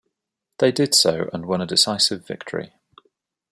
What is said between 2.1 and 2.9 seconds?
victory.